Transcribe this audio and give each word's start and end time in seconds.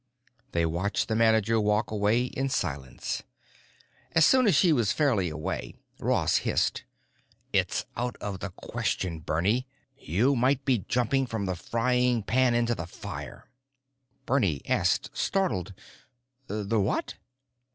They 0.53 0.65
watched 0.65 1.09
the 1.09 1.15
manager 1.15 1.59
walk 1.61 1.91
away 1.91 2.23
in 2.23 2.49
silence. 2.49 3.21
As 4.13 4.25
soon 4.25 4.47
as 4.47 4.55
she 4.55 4.73
was 4.73 4.91
fairly 4.91 5.29
away, 5.29 5.75
Ross 5.99 6.37
hissed, 6.37 6.85
"It's 7.53 7.85
out 7.95 8.15
of 8.19 8.39
the 8.39 8.49
question, 8.49 9.19
Bernie. 9.19 9.67
You 9.95 10.35
might 10.35 10.65
be 10.65 10.79
jumping 10.87 11.27
from 11.27 11.45
the 11.45 11.55
frying 11.55 12.23
pan 12.23 12.55
into 12.55 12.73
the 12.73 12.87
fire." 12.87 13.47
Bernie 14.25 14.61
asked, 14.65 15.11
startled, 15.15 15.71
"The 16.47 16.79
what?" 16.79 17.17